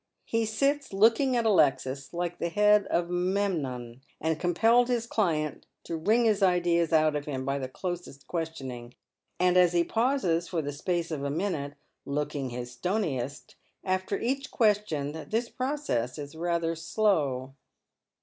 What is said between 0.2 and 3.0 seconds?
He sits looking at Alexis like the head